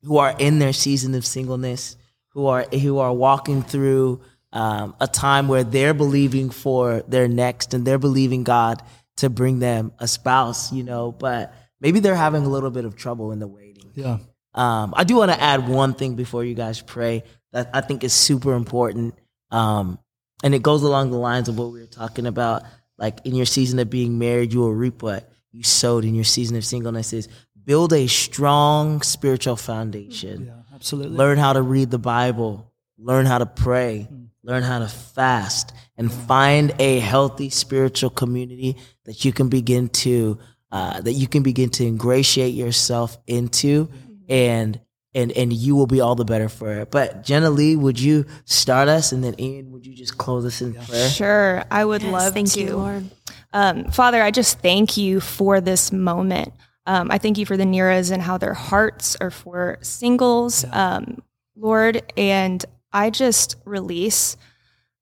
who 0.03 0.17
are 0.17 0.35
in 0.37 0.59
their 0.59 0.73
season 0.73 1.15
of 1.15 1.25
singleness, 1.25 1.97
who 2.33 2.45
are 2.45 2.63
who 2.71 2.99
are 2.99 3.13
walking 3.13 3.63
through 3.63 4.21
um, 4.51 4.93
a 4.99 5.07
time 5.07 5.47
where 5.47 5.63
they're 5.63 5.93
believing 5.95 6.51
for 6.51 7.01
their 7.07 7.27
next 7.27 7.73
and 7.73 7.85
they're 7.87 7.97
believing 7.97 8.43
God 8.43 8.83
to 9.17 9.29
bring 9.29 9.59
them 9.59 9.91
a 9.99 10.07
spouse, 10.07 10.71
you 10.71 10.83
know, 10.83 11.11
but 11.11 11.53
maybe 11.79 11.99
they're 11.99 12.15
having 12.15 12.45
a 12.45 12.49
little 12.49 12.71
bit 12.71 12.85
of 12.85 12.95
trouble 12.95 13.31
in 13.31 13.39
the 13.39 13.47
waiting. 13.47 13.91
Yeah. 13.93 14.17
Um, 14.53 14.93
I 14.95 15.03
do 15.03 15.15
want 15.15 15.31
to 15.31 15.41
add 15.41 15.67
one 15.67 15.93
thing 15.93 16.15
before 16.15 16.43
you 16.43 16.55
guys 16.55 16.81
pray 16.81 17.23
that 17.51 17.69
I 17.73 17.81
think 17.81 18.03
is 18.03 18.13
super 18.13 18.53
important. 18.53 19.15
Um, 19.51 19.99
and 20.43 20.53
it 20.53 20.61
goes 20.61 20.83
along 20.83 21.11
the 21.11 21.17
lines 21.17 21.49
of 21.49 21.57
what 21.57 21.71
we 21.71 21.79
were 21.79 21.87
talking 21.87 22.25
about. 22.25 22.63
Like 22.97 23.25
in 23.25 23.35
your 23.35 23.45
season 23.45 23.79
of 23.79 23.89
being 23.89 24.19
married, 24.19 24.53
you 24.53 24.59
will 24.59 24.73
reap 24.73 25.01
what 25.01 25.31
you 25.51 25.63
sowed 25.63 26.05
in 26.05 26.15
your 26.15 26.23
season 26.23 26.57
of 26.57 26.65
singleness 26.65 27.13
is 27.13 27.27
build 27.63 27.93
a 27.93 28.07
strong 28.07 29.01
spiritual 29.01 29.55
foundation. 29.55 30.47
Yeah. 30.47 30.63
Absolutely. 30.73 31.15
Learn 31.15 31.37
how 31.37 31.53
to 31.53 31.61
read 31.61 31.91
the 31.91 31.99
Bible, 31.99 32.69
learn 32.97 33.25
how 33.25 33.37
to 33.37 33.45
pray, 33.45 34.07
learn 34.43 34.63
how 34.63 34.79
to 34.79 34.87
fast, 34.87 35.73
and 35.97 36.11
find 36.11 36.73
a 36.79 36.99
healthy 36.99 37.49
spiritual 37.49 38.09
community 38.09 38.77
that 39.05 39.23
you 39.25 39.31
can 39.33 39.49
begin 39.49 39.89
to 39.89 40.37
uh, 40.71 40.99
that 41.01 41.13
you 41.13 41.27
can 41.27 41.43
begin 41.43 41.69
to 41.69 41.85
ingratiate 41.85 42.53
yourself 42.55 43.17
into, 43.27 43.89
and 44.27 44.79
and 45.13 45.31
and 45.33 45.53
you 45.53 45.75
will 45.75 45.85
be 45.85 46.01
all 46.01 46.15
the 46.15 46.25
better 46.25 46.49
for 46.49 46.71
it. 46.73 46.89
But 46.91 47.23
Jenna 47.23 47.51
Lee, 47.51 47.75
would 47.75 47.99
you 47.99 48.25
start 48.45 48.87
us, 48.87 49.11
and 49.11 49.23
then 49.23 49.39
Ian, 49.39 49.71
would 49.71 49.85
you 49.85 49.95
just 49.95 50.17
close 50.17 50.45
us 50.45 50.61
in 50.61 50.73
prayer? 50.73 51.09
Sure, 51.09 51.63
I 51.69 51.85
would 51.85 52.01
Yes, 52.01 52.11
love 52.11 52.33
thank 52.33 52.51
to. 52.53 52.59
you, 52.61 52.77
Lord. 52.77 53.09
Um, 53.53 53.85
Father, 53.91 54.23
I 54.23 54.31
just 54.31 54.59
thank 54.61 54.97
you 54.97 55.19
for 55.19 55.61
this 55.61 55.91
moment. 55.91 56.53
Um, 56.87 57.11
I 57.11 57.19
thank 57.19 57.37
you 57.37 57.45
for 57.45 57.55
the 57.55 57.65
Nhiras 57.65 58.11
and 58.11 58.21
how 58.21 58.39
their 58.39 58.55
hearts 58.55 59.15
are 59.21 59.29
for 59.29 59.77
singles, 59.81 60.65
um, 60.71 61.21
Lord. 61.55 62.01
And 62.17 62.65
I 62.93 63.09
just 63.09 63.57
release 63.65 64.37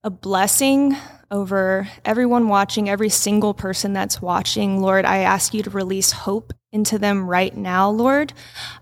a 0.03 0.10
blessing 0.10 0.95
over 1.29 1.88
everyone 2.03 2.48
watching, 2.48 2.89
every 2.89 3.10
single 3.10 3.53
person 3.53 3.93
that's 3.93 4.21
watching. 4.21 4.81
Lord, 4.81 5.05
I 5.05 5.19
ask 5.19 5.53
you 5.53 5.62
to 5.63 5.69
release 5.69 6.12
hope 6.12 6.53
into 6.71 6.98
them 6.98 7.27
right 7.27 7.55
now, 7.55 7.89
Lord. 7.89 8.33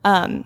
Um, 0.03 0.45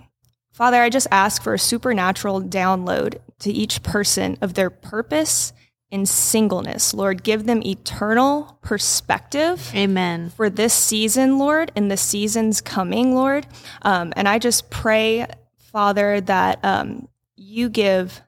Father, 0.51 0.81
I 0.81 0.89
just 0.89 1.07
ask 1.11 1.41
for 1.41 1.53
a 1.53 1.59
supernatural 1.59 2.41
download 2.41 3.19
to 3.39 3.51
each 3.51 3.83
person 3.83 4.37
of 4.41 4.53
their 4.53 4.69
purpose 4.69 5.51
in 5.89 6.05
singleness. 6.05 6.93
Lord, 6.93 7.23
give 7.23 7.45
them 7.45 7.61
eternal 7.63 8.57
perspective. 8.61 9.71
Amen. 9.75 10.31
For 10.31 10.49
this 10.49 10.73
season, 10.73 11.37
Lord, 11.37 11.71
and 11.75 11.89
the 11.89 11.97
seasons 11.97 12.61
coming, 12.61 13.13
Lord. 13.13 13.45
Um, 13.83 14.13
and 14.15 14.27
I 14.27 14.39
just 14.39 14.69
pray, 14.69 15.27
Father, 15.57 16.21
that 16.21 16.63
um, 16.63 17.07
you 17.35 17.69
give 17.69 18.21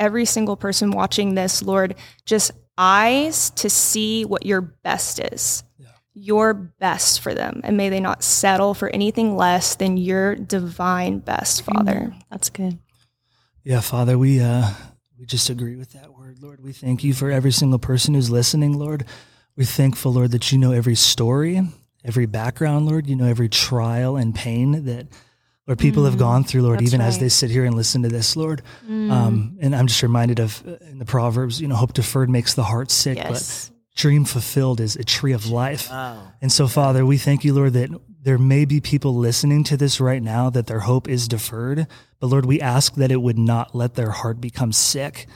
every 0.00 0.24
single 0.24 0.56
person 0.56 0.90
watching 0.90 1.34
this, 1.34 1.62
Lord, 1.62 1.94
just 2.24 2.50
eyes 2.76 3.50
to 3.50 3.70
see 3.70 4.24
what 4.24 4.44
your 4.46 4.62
best 4.62 5.20
is. 5.20 5.62
Your 6.12 6.54
best 6.54 7.20
for 7.20 7.34
them. 7.34 7.60
And 7.62 7.76
may 7.76 7.88
they 7.88 8.00
not 8.00 8.24
settle 8.24 8.74
for 8.74 8.88
anything 8.88 9.36
less 9.36 9.76
than 9.76 9.96
your 9.96 10.34
divine 10.34 11.20
best, 11.20 11.62
Father. 11.62 12.12
That's 12.30 12.50
good. 12.50 12.78
Yeah, 13.62 13.80
Father, 13.80 14.18
we 14.18 14.40
uh, 14.40 14.70
we 15.18 15.24
just 15.24 15.50
agree 15.50 15.76
with 15.76 15.92
that 15.92 16.12
word, 16.12 16.42
Lord. 16.42 16.62
We 16.62 16.72
thank 16.72 17.04
you 17.04 17.14
for 17.14 17.30
every 17.30 17.52
single 17.52 17.78
person 17.78 18.14
who's 18.14 18.28
listening, 18.28 18.76
Lord. 18.76 19.04
We're 19.56 19.64
thankful, 19.64 20.12
Lord, 20.12 20.32
that 20.32 20.50
you 20.50 20.58
know 20.58 20.72
every 20.72 20.96
story, 20.96 21.60
every 22.04 22.26
background, 22.26 22.86
Lord. 22.86 23.06
You 23.06 23.16
know 23.16 23.26
every 23.26 23.48
trial 23.48 24.16
and 24.16 24.34
pain 24.34 24.84
that 24.84 25.06
Lord 25.70 25.78
people 25.78 26.04
have 26.04 26.18
gone 26.18 26.42
through, 26.42 26.62
Lord, 26.62 26.80
that's 26.80 26.88
even 26.88 27.00
as 27.00 27.20
they 27.20 27.28
sit 27.28 27.48
here 27.48 27.64
and 27.64 27.76
listen 27.76 28.02
to 28.02 28.08
this, 28.08 28.34
Lord. 28.34 28.60
Um, 28.88 29.56
and 29.60 29.74
I'm 29.74 29.86
just 29.86 30.02
reminded 30.02 30.40
of 30.40 30.64
uh, 30.66 30.84
in 30.90 30.98
the 30.98 31.04
Proverbs, 31.04 31.60
you 31.60 31.68
know, 31.68 31.76
hope 31.76 31.92
deferred 31.92 32.28
makes 32.28 32.54
the 32.54 32.64
heart 32.64 32.90
sick, 32.90 33.18
Yes. 33.18 33.68
but 33.68 33.96
dream 33.96 34.24
fulfilled 34.24 34.80
is 34.80 34.96
a 34.96 35.04
tree 35.04 35.32
of 35.32 35.46
life. 35.46 35.88
Wow. 35.88 36.32
And 36.42 36.50
so, 36.50 36.66
Father, 36.66 37.06
we 37.06 37.18
thank 37.18 37.44
you, 37.44 37.54
Lord, 37.54 37.74
that 37.74 37.88
there 38.20 38.36
may 38.36 38.64
be 38.64 38.80
people 38.80 39.14
listening 39.14 39.62
to 39.64 39.76
this 39.76 40.00
right 40.00 40.20
now 40.20 40.50
that 40.50 40.66
their 40.66 40.80
hope 40.80 41.08
is 41.08 41.28
deferred. 41.28 41.86
But 42.18 42.26
Lord, 42.26 42.46
we 42.46 42.60
ask 42.60 42.94
that 42.96 43.12
it 43.12 43.22
would 43.22 43.38
not 43.38 43.72
let 43.72 43.94
their 43.94 44.10
heart 44.10 44.40
become 44.40 44.72
sick 44.72 45.28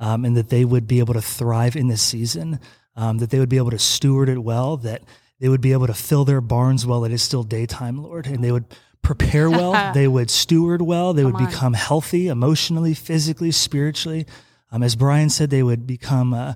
um, 0.00 0.24
and 0.24 0.34
that 0.38 0.48
they 0.48 0.64
would 0.64 0.86
be 0.86 1.00
able 1.00 1.12
to 1.14 1.20
thrive 1.20 1.76
in 1.76 1.88
this 1.88 2.00
season, 2.00 2.60
um, 2.96 3.18
that 3.18 3.28
they 3.28 3.38
would 3.38 3.50
be 3.50 3.58
able 3.58 3.70
to 3.72 3.78
steward 3.78 4.30
it 4.30 4.42
well, 4.42 4.78
that 4.78 5.02
they 5.38 5.50
would 5.50 5.60
be 5.60 5.72
able 5.72 5.86
to 5.86 5.94
fill 5.94 6.24
their 6.24 6.40
barns 6.40 6.86
while 6.86 7.04
it 7.04 7.12
is 7.12 7.22
still 7.22 7.42
daytime, 7.42 8.02
Lord, 8.02 8.26
and 8.26 8.42
they 8.42 8.52
would 8.52 8.64
prepare 9.02 9.50
well, 9.58 9.92
they 9.92 10.08
would 10.08 10.30
steward 10.30 10.82
well, 10.82 11.12
they 11.12 11.24
would 11.24 11.34
on. 11.34 11.46
become 11.46 11.74
healthy 11.74 12.28
emotionally, 12.28 12.94
physically, 12.94 13.50
spiritually. 13.50 14.26
Um, 14.70 14.82
as 14.82 14.96
Brian 14.96 15.28
said, 15.28 15.50
they 15.50 15.62
would 15.62 15.86
become 15.86 16.32
uh, 16.32 16.54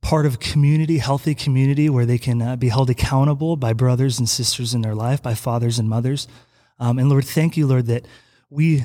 part 0.00 0.24
of 0.24 0.38
community, 0.38 0.98
healthy 0.98 1.34
community 1.34 1.90
where 1.90 2.06
they 2.06 2.18
can 2.18 2.40
uh, 2.40 2.56
be 2.56 2.68
held 2.68 2.90
accountable 2.90 3.56
by 3.56 3.72
brothers 3.72 4.18
and 4.18 4.28
sisters 4.28 4.72
in 4.72 4.82
their 4.82 4.94
life, 4.94 5.22
by 5.22 5.34
fathers 5.34 5.78
and 5.78 5.88
mothers. 5.88 6.28
Um, 6.78 6.98
and 6.98 7.08
Lord, 7.08 7.24
thank 7.24 7.56
you, 7.56 7.66
Lord, 7.66 7.86
that 7.86 8.06
we 8.50 8.84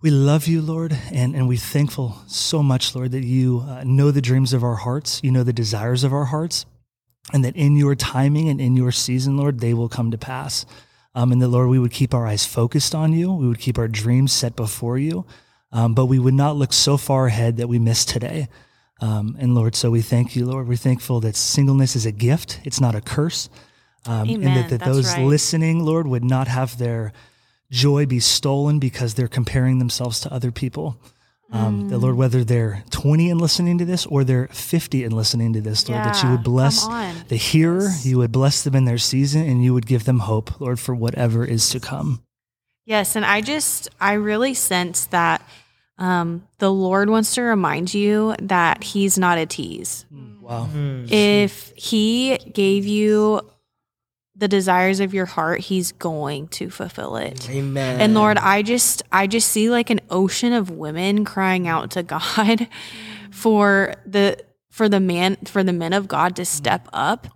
we 0.00 0.10
love 0.10 0.46
you, 0.46 0.62
Lord, 0.62 0.96
and, 1.12 1.34
and 1.34 1.48
we're 1.48 1.58
thankful 1.58 2.22
so 2.28 2.62
much, 2.62 2.94
Lord, 2.94 3.10
that 3.10 3.24
you 3.24 3.64
uh, 3.66 3.82
know 3.84 4.12
the 4.12 4.20
dreams 4.20 4.52
of 4.52 4.62
our 4.62 4.76
hearts, 4.76 5.20
you 5.24 5.32
know 5.32 5.42
the 5.42 5.52
desires 5.52 6.04
of 6.04 6.12
our 6.12 6.26
hearts, 6.26 6.66
and 7.32 7.44
that 7.44 7.56
in 7.56 7.76
your 7.76 7.96
timing 7.96 8.48
and 8.48 8.60
in 8.60 8.76
your 8.76 8.92
season, 8.92 9.36
Lord, 9.36 9.58
they 9.58 9.74
will 9.74 9.88
come 9.88 10.12
to 10.12 10.18
pass. 10.18 10.64
Um, 11.18 11.32
and 11.32 11.42
that, 11.42 11.48
Lord, 11.48 11.68
we 11.68 11.80
would 11.80 11.90
keep 11.90 12.14
our 12.14 12.28
eyes 12.28 12.46
focused 12.46 12.94
on 12.94 13.12
you. 13.12 13.32
We 13.32 13.48
would 13.48 13.58
keep 13.58 13.76
our 13.76 13.88
dreams 13.88 14.32
set 14.32 14.54
before 14.54 14.98
you, 14.98 15.26
um, 15.72 15.92
but 15.92 16.06
we 16.06 16.20
would 16.20 16.34
not 16.34 16.54
look 16.54 16.72
so 16.72 16.96
far 16.96 17.26
ahead 17.26 17.56
that 17.56 17.66
we 17.66 17.80
miss 17.80 18.04
today. 18.04 18.46
Um, 19.00 19.36
and 19.40 19.52
Lord, 19.52 19.74
so 19.74 19.90
we 19.90 20.00
thank 20.00 20.36
you, 20.36 20.46
Lord. 20.46 20.68
We're 20.68 20.76
thankful 20.76 21.18
that 21.22 21.34
singleness 21.34 21.96
is 21.96 22.06
a 22.06 22.12
gift, 22.12 22.60
it's 22.62 22.80
not 22.80 22.94
a 22.94 23.00
curse. 23.00 23.48
Um, 24.06 24.28
and 24.28 24.46
that, 24.46 24.70
that 24.70 24.78
That's 24.78 24.84
those 24.92 25.12
right. 25.14 25.26
listening, 25.26 25.84
Lord, 25.84 26.06
would 26.06 26.22
not 26.22 26.46
have 26.46 26.78
their 26.78 27.12
joy 27.68 28.06
be 28.06 28.20
stolen 28.20 28.78
because 28.78 29.14
they're 29.14 29.26
comparing 29.26 29.80
themselves 29.80 30.20
to 30.20 30.32
other 30.32 30.52
people. 30.52 31.00
Um, 31.50 31.88
That 31.88 31.98
Lord, 31.98 32.14
Mm. 32.14 32.18
whether 32.18 32.44
they're 32.44 32.84
20 32.90 33.30
and 33.30 33.40
listening 33.40 33.78
to 33.78 33.84
this 33.86 34.04
or 34.04 34.22
they're 34.22 34.48
50 34.52 35.02
and 35.04 35.14
listening 35.14 35.54
to 35.54 35.60
this, 35.62 35.88
Lord, 35.88 36.04
that 36.04 36.22
you 36.22 36.30
would 36.30 36.42
bless 36.42 36.86
the 37.28 37.36
hearer, 37.36 37.88
you 38.02 38.18
would 38.18 38.32
bless 38.32 38.62
them 38.62 38.74
in 38.74 38.84
their 38.84 38.98
season, 38.98 39.48
and 39.48 39.64
you 39.64 39.72
would 39.72 39.86
give 39.86 40.04
them 40.04 40.18
hope, 40.20 40.60
Lord, 40.60 40.78
for 40.78 40.94
whatever 40.94 41.44
is 41.46 41.70
to 41.70 41.80
come. 41.80 42.20
Yes, 42.84 43.16
and 43.16 43.24
I 43.24 43.40
just 43.40 43.88
I 44.00 44.14
really 44.14 44.52
sense 44.54 45.06
that 45.06 45.40
um, 45.98 46.46
the 46.58 46.70
Lord 46.70 47.08
wants 47.10 47.34
to 47.34 47.42
remind 47.42 47.92
you 47.94 48.34
that 48.42 48.84
He's 48.84 49.18
not 49.18 49.36
a 49.38 49.46
tease. 49.46 50.04
Wow. 50.42 50.68
If 51.08 51.72
He 51.76 52.36
gave 52.38 52.86
you 52.86 53.40
the 54.38 54.48
desires 54.48 55.00
of 55.00 55.12
your 55.12 55.26
heart, 55.26 55.60
He's 55.60 55.92
going 55.92 56.48
to 56.48 56.70
fulfill 56.70 57.16
it. 57.16 57.50
Amen. 57.50 58.00
And 58.00 58.14
Lord, 58.14 58.38
I 58.38 58.62
just 58.62 59.02
I 59.10 59.26
just 59.26 59.50
see 59.50 59.68
like 59.68 59.90
an 59.90 60.00
ocean 60.08 60.52
of 60.52 60.70
women 60.70 61.24
crying 61.24 61.66
out 61.66 61.90
to 61.92 62.02
God 62.02 62.68
for 63.30 63.94
the 64.06 64.38
for 64.70 64.88
the 64.88 65.00
man 65.00 65.36
for 65.44 65.64
the 65.64 65.72
men 65.72 65.92
of 65.92 66.06
God 66.08 66.36
to 66.36 66.44
step 66.44 66.88
up 66.92 67.26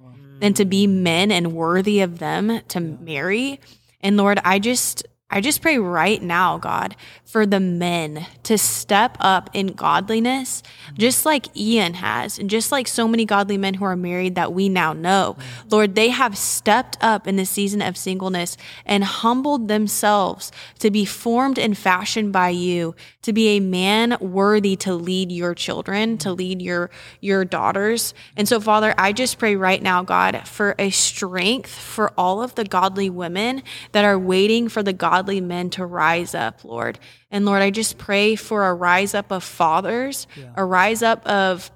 and 0.40 0.56
to 0.56 0.64
be 0.64 0.86
men 0.86 1.30
and 1.30 1.52
worthy 1.52 2.00
of 2.00 2.18
them 2.18 2.60
to 2.68 2.80
marry. 2.80 3.60
And 4.00 4.16
Lord, 4.16 4.40
I 4.44 4.58
just 4.58 5.06
I 5.34 5.40
just 5.40 5.62
pray 5.62 5.78
right 5.78 6.22
now, 6.22 6.58
God, 6.58 6.94
for 7.24 7.46
the 7.46 7.58
men 7.58 8.26
to 8.42 8.58
step 8.58 9.16
up 9.18 9.48
in 9.54 9.68
godliness, 9.68 10.62
just 10.98 11.24
like 11.24 11.56
Ian 11.56 11.94
has, 11.94 12.38
and 12.38 12.50
just 12.50 12.70
like 12.70 12.86
so 12.86 13.08
many 13.08 13.24
godly 13.24 13.56
men 13.56 13.72
who 13.72 13.86
are 13.86 13.96
married 13.96 14.34
that 14.34 14.52
we 14.52 14.68
now 14.68 14.92
know. 14.92 15.38
Lord, 15.70 15.94
they 15.94 16.10
have 16.10 16.36
stepped 16.36 16.98
up 17.00 17.26
in 17.26 17.36
the 17.36 17.46
season 17.46 17.80
of 17.80 17.96
singleness 17.96 18.58
and 18.84 19.04
humbled 19.04 19.68
themselves 19.68 20.52
to 20.80 20.90
be 20.90 21.06
formed 21.06 21.58
and 21.58 21.78
fashioned 21.78 22.30
by 22.30 22.50
you, 22.50 22.94
to 23.22 23.32
be 23.32 23.56
a 23.56 23.60
man 23.60 24.18
worthy 24.20 24.76
to 24.76 24.92
lead 24.92 25.32
your 25.32 25.54
children, 25.54 26.18
to 26.18 26.30
lead 26.30 26.60
your 26.60 26.90
your 27.20 27.46
daughters. 27.46 28.12
And 28.36 28.46
so, 28.46 28.60
Father, 28.60 28.94
I 28.98 29.14
just 29.14 29.38
pray 29.38 29.56
right 29.56 29.82
now, 29.82 30.02
God, 30.02 30.46
for 30.46 30.74
a 30.78 30.90
strength 30.90 31.70
for 31.70 32.12
all 32.18 32.42
of 32.42 32.54
the 32.54 32.64
godly 32.64 33.08
women 33.08 33.62
that 33.92 34.04
are 34.04 34.18
waiting 34.18 34.68
for 34.68 34.82
the 34.82 34.92
godly 34.92 35.21
men 35.40 35.70
to 35.70 35.86
rise 35.86 36.34
up, 36.34 36.64
Lord. 36.64 36.98
And 37.30 37.44
Lord, 37.44 37.62
I 37.62 37.70
just 37.70 37.98
pray 37.98 38.34
for 38.36 38.66
a 38.66 38.74
rise 38.74 39.14
up 39.14 39.30
of 39.30 39.44
fathers, 39.44 40.26
a 40.56 40.64
rise 40.64 41.02
up 41.02 41.26
of 41.26 41.70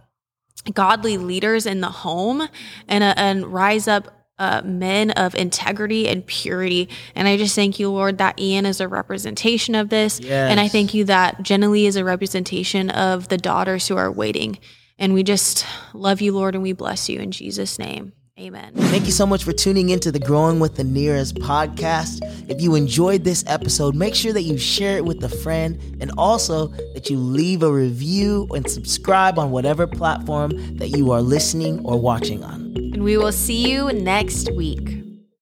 godly 0.75 1.17
leaders 1.17 1.67
in 1.67 1.81
the 1.81 1.91
home, 1.91 2.49
and 2.89 3.05
a 3.05 3.19
and 3.19 3.47
rise 3.47 3.87
up 3.89 4.13
uh, 4.39 4.61
men 4.65 5.13
of 5.13 5.35
integrity 5.35 6.09
and 6.09 6.27
purity. 6.27 6.89
And 7.15 7.27
I 7.27 7.37
just 7.39 7.55
thank 7.55 7.79
you, 7.79 7.91
Lord, 7.91 8.19
that 8.19 8.39
Ian 8.39 8.67
is 8.67 8.81
a 8.81 8.89
representation 8.89 9.75
of 9.75 9.89
this. 9.89 10.21
And 10.51 10.61
I 10.61 10.69
thank 10.69 10.93
you 10.93 11.05
that 11.05 11.43
Jenna 11.43 11.71
Lee 11.71 11.87
is 11.87 11.97
a 11.97 12.05
representation 12.05 12.91
of 12.91 13.29
the 13.29 13.39
daughters 13.39 13.89
who 13.89 13.97
are 13.97 14.13
waiting. 14.13 14.59
And 14.99 15.15
we 15.15 15.23
just 15.23 15.65
love 15.95 16.21
you, 16.21 16.35
Lord, 16.35 16.55
and 16.55 16.63
we 16.63 16.73
bless 16.73 17.09
you 17.09 17.21
in 17.21 17.31
Jesus' 17.31 17.79
name. 17.79 18.13
Amen. 18.39 18.75
Thank 18.75 19.07
you 19.07 19.13
so 19.13 19.27
much 19.27 19.45
for 19.45 19.55
tuning 19.55 19.89
into 19.89 20.13
the 20.13 20.19
Growing 20.19 20.61
with 20.61 20.77
the 20.77 20.83
Nhiras 20.83 21.33
podcast. 21.33 22.21
If 22.51 22.61
you 22.61 22.75
enjoyed 22.75 23.25
this 23.25 23.43
episode, 23.47 23.95
make 23.95 24.15
sure 24.15 24.35
that 24.35 24.43
you 24.43 24.59
share 24.59 24.99
it 24.99 25.07
with 25.07 25.25
a 25.25 25.29
friend 25.31 25.81
and 26.03 26.13
also 26.19 26.67
that 26.93 27.09
you 27.09 27.17
leave 27.17 27.63
a 27.63 27.73
review 27.73 28.47
and 28.55 28.71
subscribe 28.71 29.39
on 29.39 29.53
whatever 29.53 29.87
platform 29.87 30.77
that 30.77 30.89
you 30.89 31.13
are 31.13 31.23
listening 31.23 31.83
or 31.87 31.99
watching 31.99 32.45
on. 32.45 32.75
And 32.77 33.03
we 33.03 33.17
will 33.17 33.33
see 33.33 33.71
you 33.71 33.91
next 33.95 34.53
week. 34.53 35.06